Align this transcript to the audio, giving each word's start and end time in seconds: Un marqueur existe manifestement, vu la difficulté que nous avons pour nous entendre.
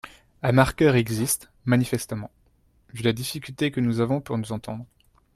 Un 0.41 0.51
marqueur 0.51 0.95
existe 0.95 1.51
manifestement, 1.65 2.31
vu 2.91 3.03
la 3.03 3.13
difficulté 3.13 3.69
que 3.69 3.79
nous 3.79 3.99
avons 3.99 4.19
pour 4.19 4.35
nous 4.39 4.51
entendre. 4.51 4.87